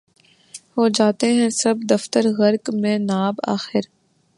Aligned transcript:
ہو 0.73 0.87
جاتے 0.87 1.27
ہیں 1.33 1.49
سب 1.53 1.75
دفتر 1.89 2.23
غرق 2.37 2.69
مے 2.73 2.97
ناب 2.99 3.35
آخر 3.47 3.83